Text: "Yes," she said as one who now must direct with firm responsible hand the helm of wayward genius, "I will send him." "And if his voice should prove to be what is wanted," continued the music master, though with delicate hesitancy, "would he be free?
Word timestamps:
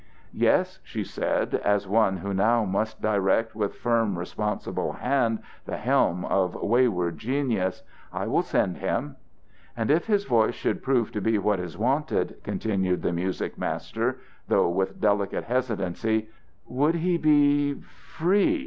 "Yes," 0.33 0.79
she 0.81 1.03
said 1.03 1.53
as 1.53 1.87
one 1.87 2.17
who 2.17 2.33
now 2.33 2.65
must 2.65 3.03
direct 3.03 3.53
with 3.53 3.75
firm 3.75 4.17
responsible 4.17 4.93
hand 4.93 5.43
the 5.67 5.77
helm 5.77 6.25
of 6.25 6.55
wayward 6.55 7.19
genius, 7.19 7.83
"I 8.11 8.25
will 8.25 8.41
send 8.41 8.77
him." 8.77 9.15
"And 9.77 9.91
if 9.91 10.07
his 10.07 10.25
voice 10.25 10.55
should 10.55 10.81
prove 10.81 11.11
to 11.11 11.21
be 11.21 11.37
what 11.37 11.59
is 11.59 11.77
wanted," 11.77 12.41
continued 12.41 13.03
the 13.03 13.13
music 13.13 13.59
master, 13.59 14.17
though 14.47 14.69
with 14.69 14.99
delicate 14.99 15.43
hesitancy, 15.43 16.29
"would 16.67 16.95
he 16.95 17.19
be 17.19 17.75
free? 17.81 18.59